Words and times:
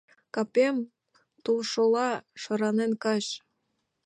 Капем 0.35 0.75
тулшолла 1.43 2.09
шыранен 2.41 2.91
кайыш. 3.03 3.29